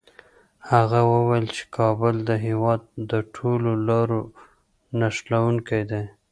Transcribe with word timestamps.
هغه 0.71 0.99
وویل 1.11 1.45
چي 1.55 1.63
کابل 1.77 2.15
د 2.29 2.31
هېواد 2.45 2.81
د 3.11 3.13
ټولو 3.35 3.69
لارو 3.89 4.21
نښلوونکی 4.99 5.81
دی. 5.91 6.03